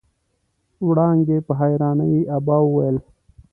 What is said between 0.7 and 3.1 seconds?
وړانګې په حيرانۍ ابا وويل.